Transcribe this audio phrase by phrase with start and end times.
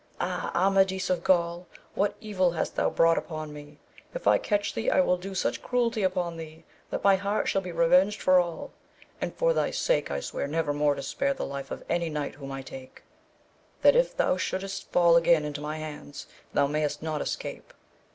[0.19, 3.77] Ah, Amadis of Gaul, what evil hast thou brought upon me!
[4.15, 7.61] if I catch thee I will do such cruelty upon thee that my heart shall
[7.61, 8.71] be revenged for all,
[9.21, 12.33] and for thy sake I sware never more to spare the life of any knight
[12.33, 13.03] whom I take,
[13.83, 17.71] that if thou shouldst fall again into my hands thou mayest not escape.